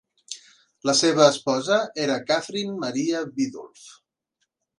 [0.89, 3.87] La seva esposa era Catherine Maria Biddulph.